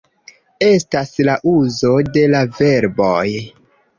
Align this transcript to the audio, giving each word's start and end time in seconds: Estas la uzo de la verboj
Estas 0.67 1.11
la 1.27 1.35
uzo 1.51 1.93
de 2.17 2.25
la 2.33 2.41
verboj 2.61 3.29